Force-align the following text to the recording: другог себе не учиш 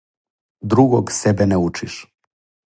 другог 0.71 1.11
себе 1.11 1.45
не 1.45 1.57
учиш 1.65 2.01